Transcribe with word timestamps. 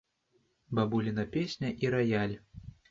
Бабуліна 0.81 1.27
песня 1.37 1.73
і 1.87 1.95
раяль. 1.99 2.39